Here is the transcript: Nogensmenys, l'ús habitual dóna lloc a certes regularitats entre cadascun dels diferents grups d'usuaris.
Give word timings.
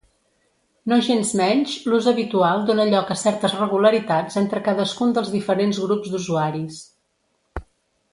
Nogensmenys, 0.91 1.73
l'ús 1.91 2.07
habitual 2.11 2.63
dóna 2.69 2.87
lloc 2.93 3.11
a 3.15 3.17
certes 3.23 3.55
regularitats 3.59 4.39
entre 4.41 4.63
cadascun 4.69 5.13
dels 5.19 5.29
diferents 5.35 5.81
grups 5.87 6.15
d'usuaris. 6.15 6.81